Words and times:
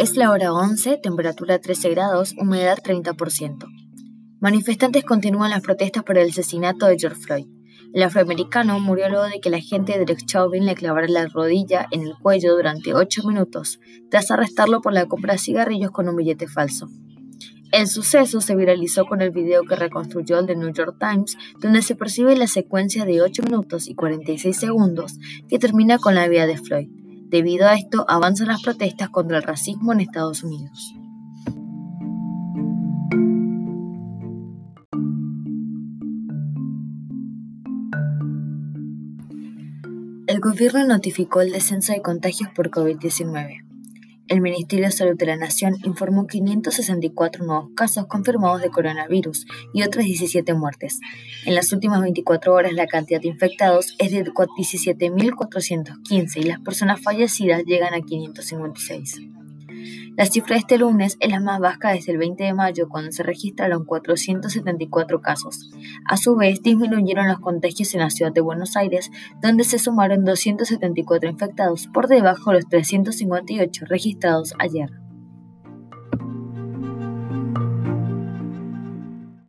Es 0.00 0.16
la 0.16 0.30
hora 0.30 0.54
11, 0.54 0.96
temperatura 0.96 1.58
13 1.58 1.90
grados, 1.90 2.34
humedad 2.38 2.78
30%. 2.82 3.66
Manifestantes 4.40 5.04
continúan 5.04 5.50
las 5.50 5.60
protestas 5.60 6.04
por 6.04 6.16
el 6.16 6.30
asesinato 6.30 6.86
de 6.86 6.98
George 6.98 7.20
Floyd. 7.20 7.46
El 7.92 8.02
afroamericano 8.04 8.80
murió 8.80 9.10
luego 9.10 9.26
de 9.26 9.40
que 9.40 9.50
la 9.50 9.58
agente 9.58 9.98
Derek 9.98 10.24
Chauvin 10.24 10.64
le 10.64 10.74
clavara 10.74 11.06
la 11.06 11.26
rodilla 11.26 11.86
en 11.90 12.00
el 12.00 12.14
cuello 12.14 12.54
durante 12.54 12.94
8 12.94 13.24
minutos, 13.26 13.78
tras 14.10 14.30
arrestarlo 14.30 14.80
por 14.80 14.94
la 14.94 15.04
compra 15.04 15.34
de 15.34 15.38
cigarrillos 15.38 15.90
con 15.90 16.08
un 16.08 16.16
billete 16.16 16.48
falso. 16.48 16.88
El 17.72 17.86
suceso 17.86 18.40
se 18.40 18.56
viralizó 18.56 19.06
con 19.06 19.22
el 19.22 19.30
video 19.30 19.62
que 19.62 19.76
reconstruyó 19.76 20.40
el 20.40 20.46
The 20.46 20.56
New 20.56 20.72
York 20.72 20.96
Times, 20.98 21.36
donde 21.60 21.82
se 21.82 21.94
percibe 21.94 22.36
la 22.36 22.48
secuencia 22.48 23.04
de 23.04 23.22
8 23.22 23.44
minutos 23.44 23.88
y 23.88 23.94
46 23.94 24.56
segundos 24.56 25.18
que 25.48 25.60
termina 25.60 25.98
con 25.98 26.16
la 26.16 26.26
vida 26.26 26.48
de 26.48 26.56
Floyd. 26.56 26.88
Debido 27.28 27.68
a 27.68 27.74
esto, 27.74 28.04
avanzan 28.08 28.48
las 28.48 28.62
protestas 28.62 29.08
contra 29.10 29.36
el 29.36 29.44
racismo 29.44 29.92
en 29.92 30.00
Estados 30.00 30.42
Unidos. 30.42 30.94
El 40.26 40.40
gobierno 40.40 40.84
notificó 40.86 41.40
el 41.40 41.52
descenso 41.52 41.92
de 41.92 42.02
contagios 42.02 42.50
por 42.54 42.70
COVID-19. 42.70 43.69
El 44.30 44.40
Ministerio 44.42 44.86
de 44.86 44.92
Salud 44.92 45.16
de 45.16 45.26
la 45.26 45.36
Nación 45.36 45.74
informó 45.82 46.28
564 46.28 47.44
nuevos 47.44 47.70
casos 47.74 48.06
confirmados 48.06 48.62
de 48.62 48.70
coronavirus 48.70 49.44
y 49.74 49.82
otras 49.82 50.04
17 50.04 50.54
muertes. 50.54 51.00
En 51.46 51.56
las 51.56 51.72
últimas 51.72 52.00
24 52.00 52.54
horas 52.54 52.72
la 52.72 52.86
cantidad 52.86 53.20
de 53.20 53.26
infectados 53.26 53.96
es 53.98 54.12
de 54.12 54.24
17.415 54.24 56.36
y 56.36 56.44
las 56.44 56.60
personas 56.60 57.02
fallecidas 57.02 57.64
llegan 57.64 57.92
a 57.92 58.02
556. 58.02 59.39
La 60.16 60.26
cifra 60.26 60.54
de 60.54 60.60
este 60.60 60.78
lunes 60.78 61.16
es 61.20 61.30
la 61.30 61.40
más 61.40 61.60
baja 61.60 61.92
desde 61.92 62.12
el 62.12 62.18
20 62.18 62.44
de 62.44 62.54
mayo, 62.54 62.88
cuando 62.88 63.12
se 63.12 63.22
registraron 63.22 63.84
474 63.84 65.20
casos. 65.20 65.70
A 66.04 66.16
su 66.16 66.36
vez, 66.36 66.62
disminuyeron 66.62 67.28
los 67.28 67.40
contagios 67.40 67.94
en 67.94 68.00
la 68.00 68.10
ciudad 68.10 68.32
de 68.32 68.40
Buenos 68.40 68.76
Aires, 68.76 69.10
donde 69.40 69.64
se 69.64 69.78
sumaron 69.78 70.24
274 70.24 71.30
infectados, 71.30 71.86
por 71.88 72.08
debajo 72.08 72.50
de 72.50 72.56
los 72.56 72.68
358 72.68 73.84
registrados 73.86 74.54
ayer. 74.58 74.99